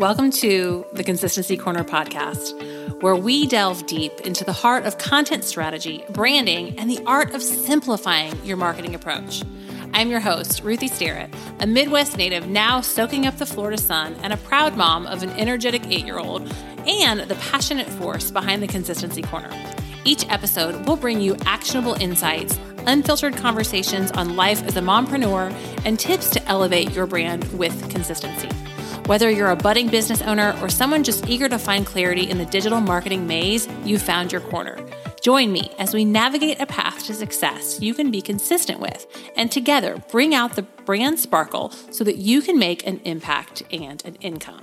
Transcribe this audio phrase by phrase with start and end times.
[0.00, 5.44] Welcome to the Consistency Corner podcast, where we delve deep into the heart of content
[5.44, 9.42] strategy, branding, and the art of simplifying your marketing approach.
[9.92, 11.28] I'm your host, Ruthie Starrett,
[11.58, 15.32] a Midwest native now soaking up the Florida sun and a proud mom of an
[15.32, 16.50] energetic eight year old
[16.86, 19.50] and the passionate force behind the Consistency Corner.
[20.06, 25.52] Each episode will bring you actionable insights, unfiltered conversations on life as a mompreneur,
[25.84, 28.48] and tips to elevate your brand with consistency.
[29.10, 32.46] Whether you're a budding business owner or someone just eager to find clarity in the
[32.46, 34.78] digital marketing maze, you found your corner.
[35.20, 39.50] Join me as we navigate a path to success you can be consistent with, and
[39.50, 44.14] together bring out the brand sparkle so that you can make an impact and an
[44.20, 44.62] income.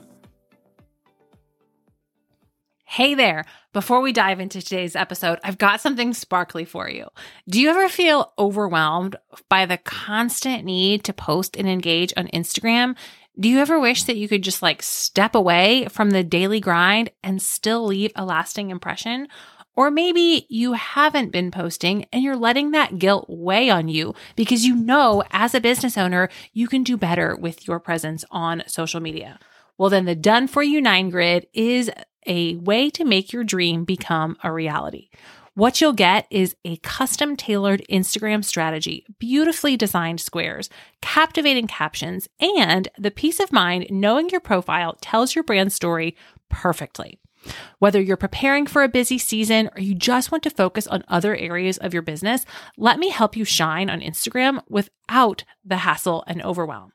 [2.85, 3.43] Hey there.
[3.73, 7.09] Before we dive into today's episode, I've got something sparkly for you.
[7.49, 9.17] Do you ever feel overwhelmed
[9.49, 12.95] by the constant need to post and engage on Instagram?
[13.39, 17.11] Do you ever wish that you could just like step away from the daily grind
[17.23, 19.27] and still leave a lasting impression?
[19.75, 24.65] Or maybe you haven't been posting and you're letting that guilt weigh on you because
[24.65, 28.99] you know as a business owner, you can do better with your presence on social
[28.99, 29.37] media.
[29.77, 31.91] Well, then the Done For You 9 Grid is
[32.25, 35.09] a way to make your dream become a reality.
[35.57, 40.69] What you'll get is a custom tailored Instagram strategy, beautifully designed squares,
[41.01, 46.15] captivating captions, and the peace of mind knowing your profile tells your brand story
[46.47, 47.17] perfectly.
[47.79, 51.35] Whether you're preparing for a busy season or you just want to focus on other
[51.35, 52.45] areas of your business,
[52.77, 56.93] let me help you shine on Instagram without the hassle and overwhelm.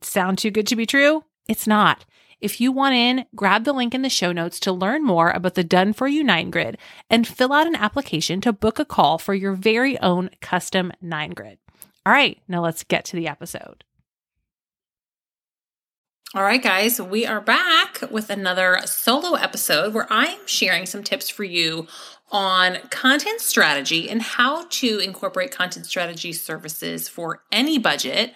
[0.00, 1.24] Sound too good to be true?
[1.50, 2.06] It's not.
[2.40, 5.54] If you want in, grab the link in the show notes to learn more about
[5.54, 9.18] the Done For You 9 Grid and fill out an application to book a call
[9.18, 11.58] for your very own custom 9 Grid.
[12.06, 13.84] All right, now let's get to the episode.
[16.34, 21.30] All right, guys, we are back with another solo episode where I'm sharing some tips
[21.30, 21.86] for you
[22.32, 28.34] on content strategy and how to incorporate content strategy services for any budget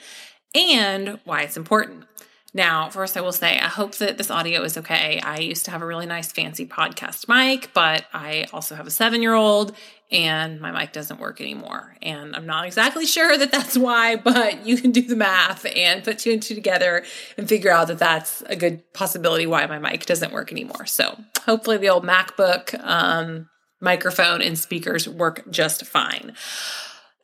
[0.55, 2.05] and why it's important.
[2.54, 5.20] Now, first, I will say, I hope that this audio is okay.
[5.22, 8.91] I used to have a really nice, fancy podcast mic, but I also have a
[8.91, 9.76] seven year old
[10.10, 11.94] and my mic doesn't work anymore.
[12.00, 16.03] And I'm not exactly sure that that's why, but you can do the math and
[16.03, 17.04] put two and two together
[17.36, 20.86] and figure out that that's a good possibility why my mic doesn't work anymore.
[20.86, 26.32] So hopefully, the old MacBook um, microphone and speakers work just fine.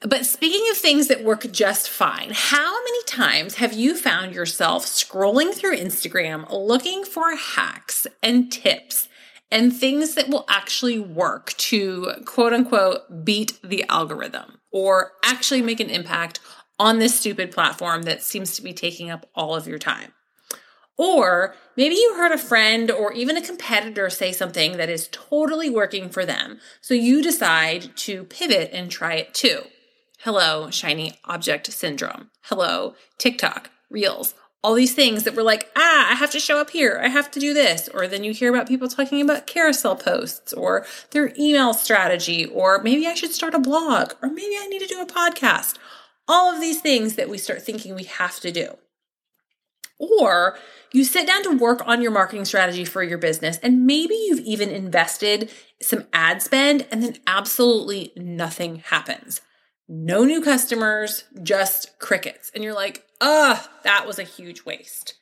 [0.06, 4.84] But speaking of things that work just fine, how many times have you found yourself
[4.84, 9.08] scrolling through Instagram looking for hacks and tips
[9.50, 15.80] and things that will actually work to quote unquote beat the algorithm or actually make
[15.80, 16.38] an impact
[16.78, 20.12] on this stupid platform that seems to be taking up all of your time?
[20.98, 25.70] Or maybe you heard a friend or even a competitor say something that is totally
[25.70, 26.60] working for them.
[26.82, 29.62] So you decide to pivot and try it too.
[30.24, 32.30] Hello, shiny object syndrome.
[32.44, 36.70] Hello, TikTok, Reels, all these things that were like, ah, I have to show up
[36.70, 36.98] here.
[37.04, 37.90] I have to do this.
[37.92, 42.82] Or then you hear about people talking about carousel posts or their email strategy, or
[42.82, 45.76] maybe I should start a blog, or maybe I need to do a podcast.
[46.26, 48.78] All of these things that we start thinking we have to do.
[49.98, 50.56] Or
[50.90, 54.40] you sit down to work on your marketing strategy for your business, and maybe you've
[54.40, 55.50] even invested
[55.82, 59.42] some ad spend, and then absolutely nothing happens
[59.88, 62.50] no new customers, just crickets.
[62.54, 65.14] And you're like, ugh, that was a huge waste.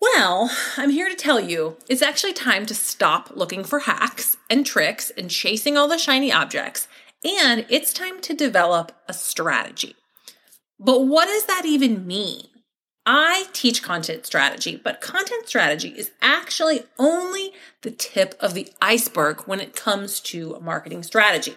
[0.00, 4.66] Well, I'm here to tell you it's actually time to stop looking for hacks and
[4.66, 6.88] tricks and chasing all the shiny objects,
[7.24, 9.94] and it's time to develop a strategy.
[10.80, 12.48] But what does that even mean?
[13.06, 19.42] I teach content strategy, but content strategy is actually only the tip of the iceberg
[19.42, 21.56] when it comes to marketing strategy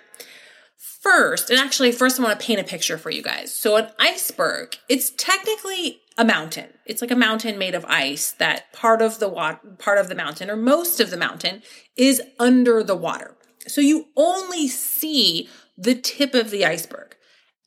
[1.01, 3.53] first, and actually, first, I want to paint a picture for you guys.
[3.53, 6.69] So, an iceberg, it's technically a mountain.
[6.85, 10.15] It's like a mountain made of ice that part of the water, part of the
[10.15, 11.61] mountain, or most of the mountain,
[11.97, 13.35] is under the water.
[13.67, 17.15] So, you only see the tip of the iceberg.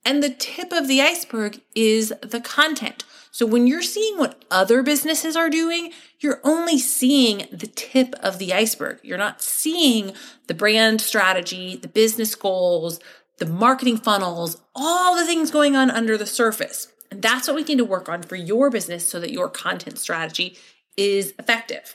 [0.05, 3.05] And the tip of the iceberg is the content.
[3.39, 8.41] So when you're seeing what other businesses are doing, you're only seeing the tip of
[8.41, 8.99] the iceberg.
[9.05, 10.13] You're not seeing
[10.49, 12.99] the brand strategy, the business goals,
[13.37, 16.89] the marketing funnels, all the things going on under the surface.
[17.13, 20.01] And that's what we need to work on for your business so that your content
[20.01, 20.59] strategy
[20.97, 21.95] is effective.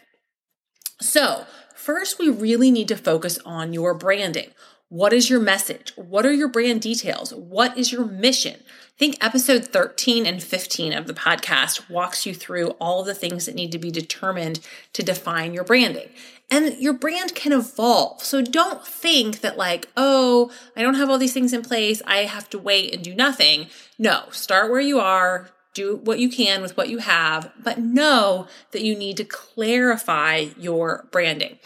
[1.01, 1.45] So,
[1.75, 4.51] first, we really need to focus on your branding.
[4.93, 5.91] What is your message?
[5.95, 7.33] What are your brand details?
[7.33, 8.57] What is your mission?
[8.59, 13.47] I think episode 13 and 15 of the podcast walks you through all the things
[13.47, 14.59] that need to be determined
[14.93, 16.09] to define your branding.
[16.51, 18.21] And your brand can evolve.
[18.21, 22.03] So don't think that, like, oh, I don't have all these things in place.
[22.05, 23.69] I have to wait and do nothing.
[23.97, 28.45] No, start where you are, do what you can with what you have, but know
[28.69, 31.57] that you need to clarify your branding.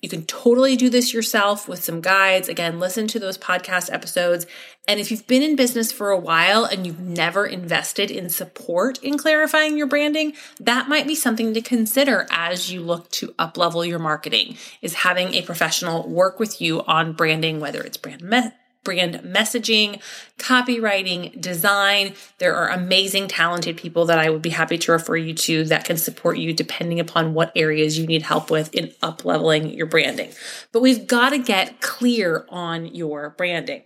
[0.00, 2.48] You can totally do this yourself with some guides.
[2.48, 4.46] Again, listen to those podcast episodes.
[4.86, 9.02] And if you've been in business for a while and you've never invested in support
[9.02, 13.86] in clarifying your branding, that might be something to consider as you look to uplevel
[13.86, 18.52] your marketing is having a professional work with you on branding, whether it's brand me-
[18.88, 20.00] brand messaging,
[20.38, 22.14] copywriting, design.
[22.38, 25.84] There are amazing, talented people that I would be happy to refer you to that
[25.84, 29.84] can support you depending upon what areas you need help with in up leveling your
[29.84, 30.30] branding.
[30.72, 33.82] But we've got to get clear on your branding.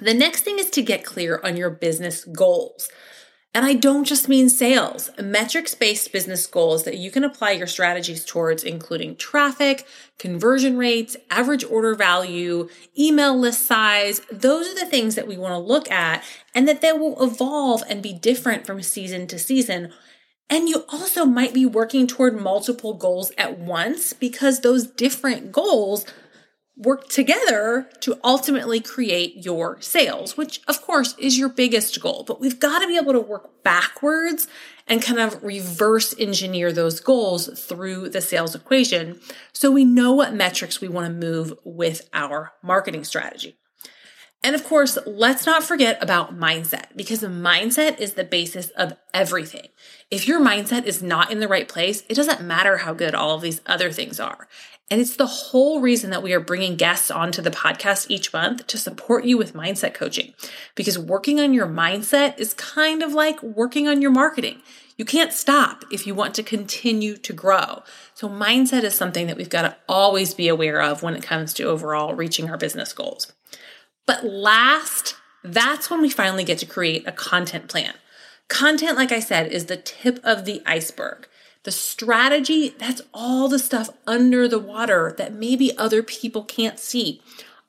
[0.00, 2.88] The next thing is to get clear on your business goals.
[3.54, 7.66] And I don't just mean sales, metrics based business goals that you can apply your
[7.66, 9.86] strategies towards, including traffic,
[10.18, 14.20] conversion rates, average order value, email list size.
[14.30, 16.22] Those are the things that we want to look at
[16.54, 19.92] and that they will evolve and be different from season to season.
[20.50, 26.06] And you also might be working toward multiple goals at once because those different goals
[26.78, 32.24] work together to ultimately create your sales, which of course is your biggest goal.
[32.26, 34.46] But we've got to be able to work backwards
[34.86, 39.20] and kind of reverse engineer those goals through the sales equation
[39.52, 43.58] so we know what metrics we want to move with our marketing strategy.
[44.42, 49.68] And of course, let's not forget about mindset because mindset is the basis of everything.
[50.12, 53.34] If your mindset is not in the right place, it doesn't matter how good all
[53.34, 54.46] of these other things are.
[54.90, 58.66] And it's the whole reason that we are bringing guests onto the podcast each month
[58.68, 60.32] to support you with mindset coaching.
[60.74, 64.62] Because working on your mindset is kind of like working on your marketing.
[64.96, 67.82] You can't stop if you want to continue to grow.
[68.14, 71.54] So, mindset is something that we've got to always be aware of when it comes
[71.54, 73.32] to overall reaching our business goals.
[74.06, 75.14] But last,
[75.44, 77.94] that's when we finally get to create a content plan.
[78.48, 81.28] Content, like I said, is the tip of the iceberg.
[81.68, 87.20] The strategy, that's all the stuff under the water that maybe other people can't see.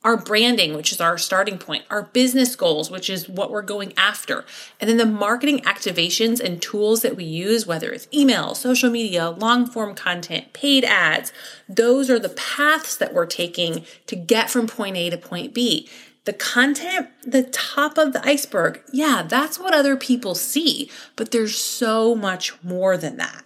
[0.06, 3.92] Our branding, which is our starting point, our business goals, which is what we're going
[3.98, 4.46] after,
[4.80, 9.32] and then the marketing activations and tools that we use, whether it's email, social media,
[9.32, 11.34] long form content, paid ads,
[11.68, 15.90] those are the paths that we're taking to get from point A to point B.
[16.24, 21.58] The content, the top of the iceberg, yeah, that's what other people see, but there's
[21.58, 23.44] so much more than that.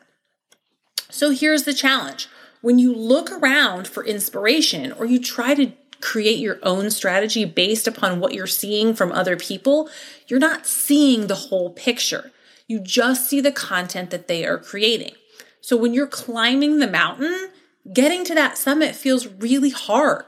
[1.13, 2.27] So here's the challenge
[2.62, 5.71] when you look around for inspiration or you try to
[6.01, 9.92] create your own strategy based upon what you're seeing from other people,
[10.27, 12.31] you're not seeing the whole picture.
[12.68, 15.13] You just see the content that they are creating.
[15.62, 17.50] So when you're climbing the mountain,
[17.94, 20.25] getting to that summit feels really hard.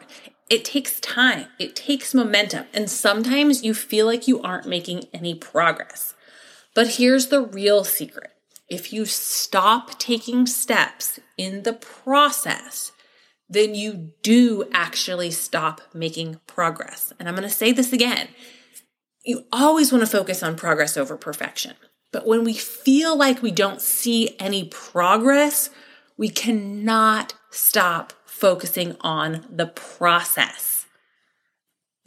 [0.51, 5.33] It takes time, it takes momentum, and sometimes you feel like you aren't making any
[5.33, 6.13] progress.
[6.75, 8.34] But here's the real secret
[8.69, 12.91] if you stop taking steps in the process,
[13.47, 17.13] then you do actually stop making progress.
[17.19, 18.29] And I'm going to say this again.
[19.23, 21.73] You always want to focus on progress over perfection.
[22.11, 25.69] But when we feel like we don't see any progress,
[26.17, 30.85] we cannot stop focusing on the process.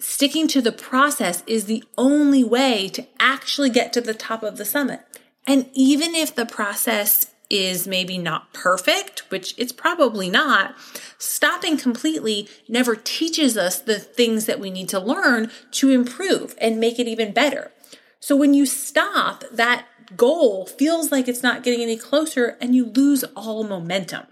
[0.00, 4.57] Sticking to the process is the only way to actually get to the top of
[4.57, 5.00] the summit.
[5.49, 10.75] And even if the process is maybe not perfect, which it's probably not,
[11.17, 16.78] stopping completely never teaches us the things that we need to learn to improve and
[16.78, 17.73] make it even better.
[18.21, 19.87] So when you stop, that
[20.17, 24.26] goal feels like it's not getting any closer and you lose all momentum.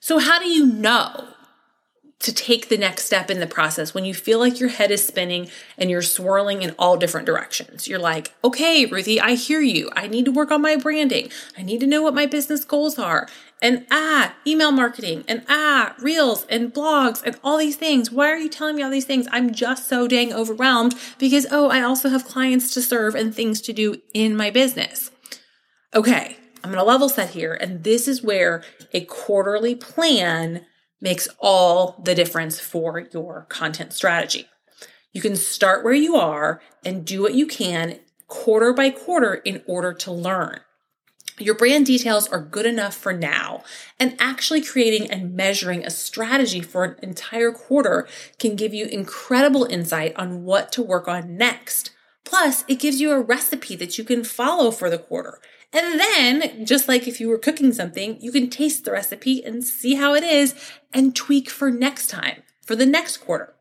[0.00, 1.28] So, how do you know
[2.20, 5.06] to take the next step in the process when you feel like your head is
[5.06, 5.48] spinning
[5.78, 7.88] and you're swirling in all different directions.
[7.88, 9.90] You're like, okay, Ruthie, I hear you.
[9.96, 11.30] I need to work on my branding.
[11.56, 13.26] I need to know what my business goals are.
[13.62, 18.10] And ah, email marketing and ah, reels and blogs and all these things.
[18.10, 19.26] Why are you telling me all these things?
[19.32, 23.62] I'm just so dang overwhelmed because, oh, I also have clients to serve and things
[23.62, 25.10] to do in my business.
[25.94, 27.54] Okay, I'm going to level set here.
[27.54, 28.62] And this is where
[28.92, 30.66] a quarterly plan
[31.00, 34.46] makes all the difference for your content strategy.
[35.12, 39.62] You can start where you are and do what you can quarter by quarter in
[39.66, 40.60] order to learn.
[41.40, 43.62] your brand details are good enough for now,
[43.98, 48.06] and actually creating and measuring a strategy for an entire quarter
[48.38, 51.90] can give you incredible insight on what to work on next.
[52.24, 55.38] Plus, it gives you a recipe that you can follow for the quarter.
[55.72, 59.64] And then, just like if you were cooking something, you can taste the recipe and
[59.64, 60.54] see how it is
[60.92, 63.54] and tweak for next time, for the next quarter.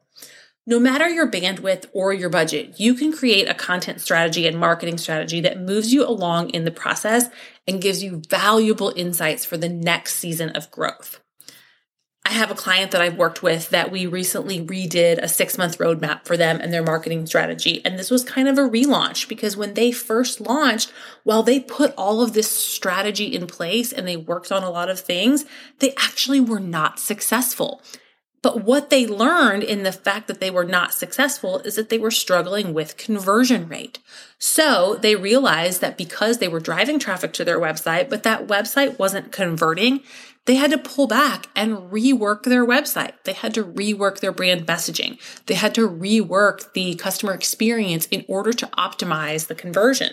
[0.65, 4.97] No matter your bandwidth or your budget, you can create a content strategy and marketing
[4.97, 7.25] strategy that moves you along in the process
[7.67, 11.18] and gives you valuable insights for the next season of growth.
[12.25, 15.77] I have a client that I've worked with that we recently redid a six month
[15.79, 17.81] roadmap for them and their marketing strategy.
[17.83, 20.91] And this was kind of a relaunch because when they first launched,
[21.23, 24.89] while they put all of this strategy in place and they worked on a lot
[24.89, 25.45] of things,
[25.79, 27.81] they actually were not successful.
[28.41, 31.97] But what they learned in the fact that they were not successful is that they
[31.97, 33.99] were struggling with conversion rate.
[34.37, 38.97] So they realized that because they were driving traffic to their website, but that website
[38.97, 40.01] wasn't converting,
[40.49, 43.11] they had to pull back and rework their website.
[43.23, 45.19] They had to rework their brand messaging.
[45.45, 50.11] They had to rework the customer experience in order to optimize the conversion.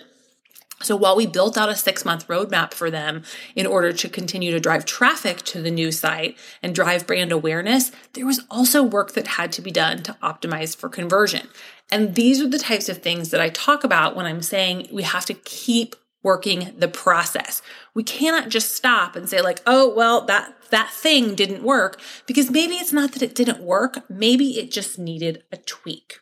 [0.82, 3.22] So while we built out a six month roadmap for them
[3.54, 7.90] in order to continue to drive traffic to the new site and drive brand awareness,
[8.12, 11.48] there was also work that had to be done to optimize for conversion.
[11.90, 15.04] And these are the types of things that I talk about when I'm saying we
[15.04, 17.62] have to keep working the process.
[17.94, 22.50] We cannot just stop and say like, "Oh, well, that that thing didn't work," because
[22.50, 26.18] maybe it's not that it didn't work, maybe it just needed a tweak.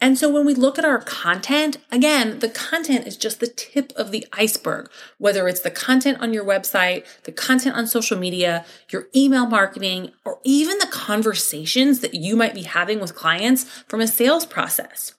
[0.00, 3.92] And so when we look at our content, again, the content is just the tip
[3.94, 8.66] of the iceberg, whether it's the content on your website, the content on social media,
[8.90, 14.00] your email marketing, or even the conversations that you might be having with clients from
[14.00, 15.14] a sales process.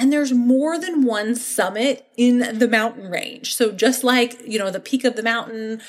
[0.00, 3.54] And there's more than one summit in the mountain range.
[3.54, 5.82] So just like, you know, the peak of the mountain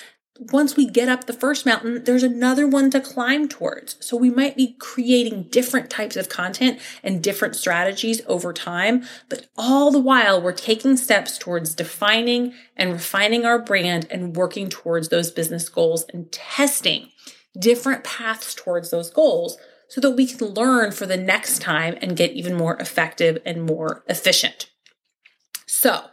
[0.50, 3.96] once we get up the first mountain, there's another one to climb towards.
[4.04, 9.48] So we might be creating different types of content and different strategies over time, but
[9.56, 15.10] all the while we're taking steps towards defining and refining our brand and working towards
[15.10, 17.10] those business goals and testing
[17.60, 19.58] different paths towards those goals
[19.92, 23.64] so that we can learn for the next time and get even more effective and
[23.64, 24.72] more efficient.
[25.66, 26.06] So,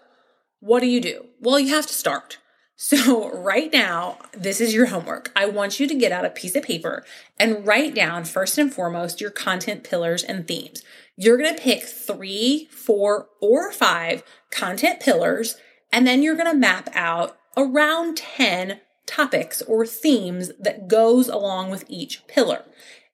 [0.59, 1.27] what do you do?
[1.41, 2.39] Well, you have to start.
[2.75, 5.31] So, right now, this is your homework.
[5.37, 7.05] I want you to get out a piece of paper
[7.39, 10.83] and write down, first and foremost, your content pillars and themes.
[11.17, 15.57] You're going to pick three, four, or five content pillars,
[15.93, 21.71] and then you're going to map out around 10 topics or themes that goes along
[21.71, 22.65] with each pillar.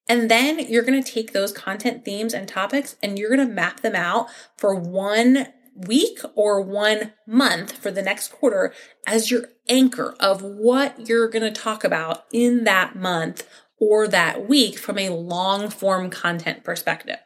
[0.08, 3.52] And then you're going to take those content themes and topics and you're going to
[3.54, 8.73] map them out for one week or one month for the next quarter
[9.06, 13.49] as your anchor of what you're going to talk about in that month
[13.80, 17.18] or that week from a long form content perspective.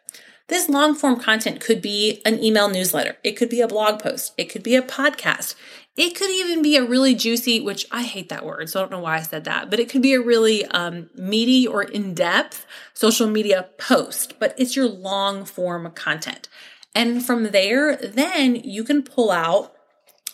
[0.48, 3.18] This long form content could be an email newsletter.
[3.22, 4.32] It could be a blog post.
[4.38, 5.54] It could be a podcast.
[5.98, 8.92] It could even be a really juicy, which I hate that word, so I don't
[8.92, 12.14] know why I said that, but it could be a really um, meaty or in
[12.14, 12.64] depth
[12.94, 16.48] social media post, but it's your long form content.
[16.94, 19.74] And from there, then you can pull out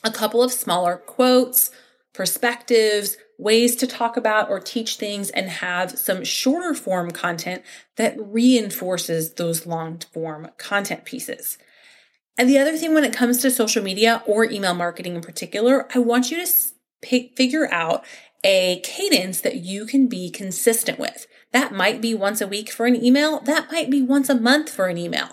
[0.05, 1.71] a couple of smaller quotes,
[2.13, 7.63] perspectives, ways to talk about or teach things, and have some shorter form content
[7.97, 11.57] that reinforces those long form content pieces.
[12.37, 15.87] And the other thing when it comes to social media or email marketing in particular,
[15.95, 18.05] I want you to figure out
[18.43, 21.27] a cadence that you can be consistent with.
[21.53, 23.41] That might be once a week for an email.
[23.41, 25.29] That might be once a month for an email.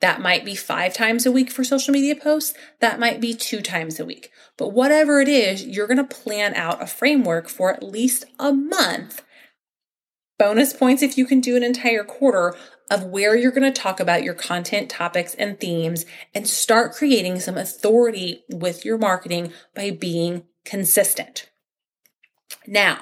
[0.00, 2.54] That might be five times a week for social media posts.
[2.80, 4.30] That might be two times a week.
[4.56, 8.52] But whatever it is, you're going to plan out a framework for at least a
[8.52, 9.22] month.
[10.38, 12.54] Bonus points if you can do an entire quarter
[12.90, 17.40] of where you're going to talk about your content topics and themes and start creating
[17.40, 21.50] some authority with your marketing by being consistent.
[22.66, 22.98] Now,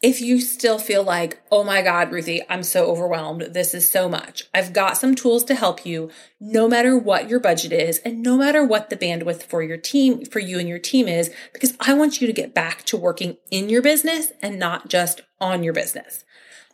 [0.00, 3.48] if you still feel like, oh my God, Ruthie, I'm so overwhelmed.
[3.50, 4.44] This is so much.
[4.54, 8.36] I've got some tools to help you no matter what your budget is and no
[8.36, 11.94] matter what the bandwidth for your team, for you and your team is, because I
[11.94, 15.72] want you to get back to working in your business and not just on your
[15.72, 16.24] business.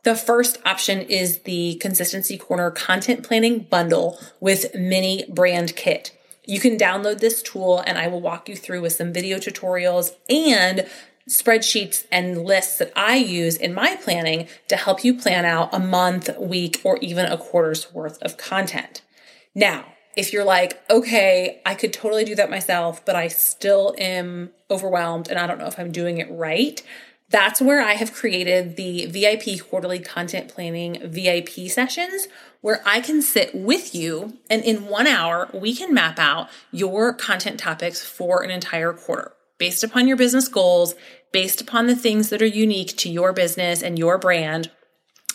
[0.05, 6.15] The first option is the Consistency Corner content planning bundle with mini brand kit.
[6.45, 10.11] You can download this tool and I will walk you through with some video tutorials
[10.29, 10.87] and
[11.27, 15.79] spreadsheets and lists that I use in my planning to help you plan out a
[15.79, 19.01] month, week, or even a quarter's worth of content.
[19.55, 24.51] Now, if you're like, okay, I could totally do that myself, but I still am
[24.71, 26.83] overwhelmed and I don't know if I'm doing it right,
[27.31, 32.29] that's where I have created the VIP quarterly content planning VIP sessions
[32.61, 37.13] where I can sit with you and in one hour, we can map out your
[37.13, 40.95] content topics for an entire quarter based upon your business goals,
[41.33, 44.71] based upon the things that are unique to your business and your brand.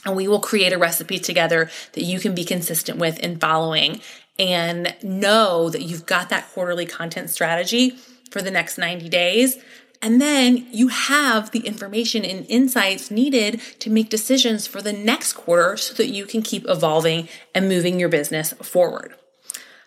[0.06, 4.02] And we will create a recipe together that you can be consistent with in following
[4.38, 7.92] and know that you've got that quarterly content strategy
[8.32, 9.58] for the next 90 days.
[10.02, 15.34] And then you have the information and insights needed to make decisions for the next
[15.34, 19.16] quarter so that you can keep evolving and moving your business forward.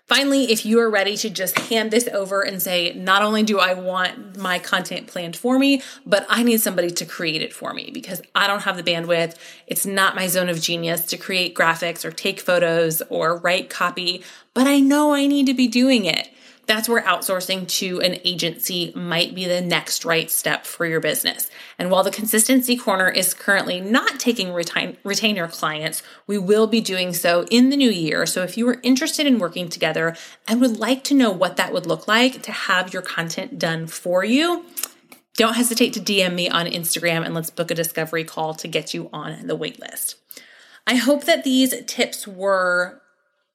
[0.06, 3.58] Finally, if you are ready to just hand this over and say, not only do
[3.58, 7.72] I want my content planned for me, but I need somebody to create it for
[7.72, 9.36] me because I don't have the bandwidth.
[9.66, 14.22] It's not my zone of genius to create graphics or take photos or write copy,
[14.52, 16.28] but I know I need to be doing it
[16.66, 21.50] that's where outsourcing to an agency might be the next right step for your business.
[21.78, 26.80] And while the Consistency Corner is currently not taking retain, retainer clients, we will be
[26.80, 28.26] doing so in the new year.
[28.26, 30.16] So if you are interested in working together
[30.46, 33.88] and would like to know what that would look like to have your content done
[33.88, 34.64] for you,
[35.36, 38.94] don't hesitate to DM me on Instagram and let's book a discovery call to get
[38.94, 40.14] you on the waitlist.
[40.86, 43.01] I hope that these tips were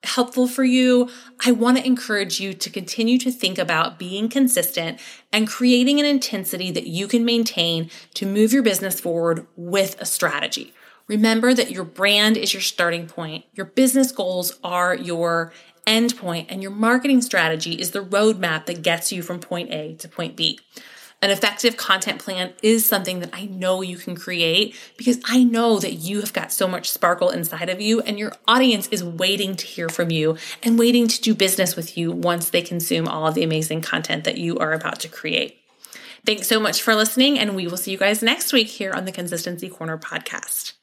[0.04, 1.10] helpful for you,
[1.46, 5.00] I want to encourage you to continue to think about being consistent
[5.32, 10.06] and creating an intensity that you can maintain to move your business forward with a
[10.06, 10.74] strategy.
[11.08, 15.54] Remember that your brand is your starting point, your business goals are your
[15.86, 19.96] end point, and your marketing strategy is the roadmap that gets you from point A
[19.96, 20.60] to point B.
[21.20, 25.80] An effective content plan is something that I know you can create because I know
[25.80, 29.56] that you have got so much sparkle inside of you and your audience is waiting
[29.56, 33.26] to hear from you and waiting to do business with you once they consume all
[33.26, 35.58] of the amazing content that you are about to create.
[36.24, 39.06] Thanks so much for listening, and we will see you guys next week here on
[39.06, 40.77] the Consistency Corner podcast.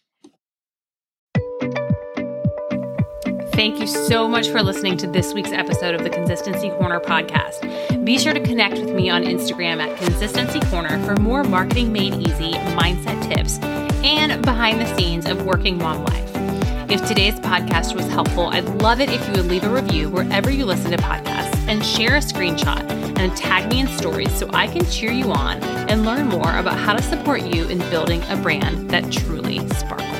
[3.54, 8.04] Thank you so much for listening to this week's episode of the Consistency Corner podcast.
[8.04, 12.14] Be sure to connect with me on Instagram at Consistency Corner for more marketing made
[12.14, 13.60] easy mindset tips
[14.02, 16.90] and behind the scenes of working mom life.
[16.90, 20.50] If today's podcast was helpful, I'd love it if you would leave a review wherever
[20.50, 24.66] you listen to podcasts and share a screenshot and tag me in stories so I
[24.66, 28.36] can cheer you on and learn more about how to support you in building a
[28.36, 30.13] brand that truly sparkles.